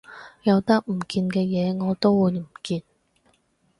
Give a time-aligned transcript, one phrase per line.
[0.41, 2.81] 有得唔見嘅嘢我都會唔見